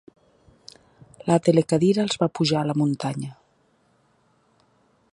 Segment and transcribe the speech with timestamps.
[1.31, 3.33] La telecadira els va pujar a la muntanya.